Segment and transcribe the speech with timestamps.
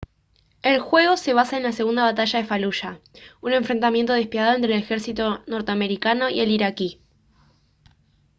[0.63, 2.99] el juego se basa en la segunda batalla de faluya
[3.39, 6.99] un enfrentamiento despiadado entre el ejército norteamericano y el iraquí